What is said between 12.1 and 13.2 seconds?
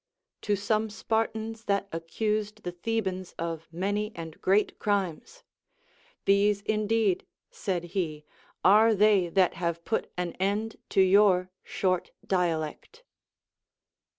dialect.